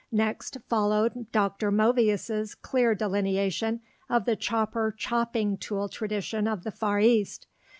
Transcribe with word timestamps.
Next 0.11 0.57
followed 0.67 1.31
Dr. 1.31 1.69
Movius' 1.71 2.55
clear 2.59 2.95
delineation 2.95 3.81
of 4.09 4.25
the 4.25 4.35
chopper 4.35 4.95
chopping 4.97 5.57
tool 5.57 5.89
tradition 5.89 6.47
of 6.47 6.63
the 6.63 6.71
Far 6.71 6.99
East. 6.99 7.45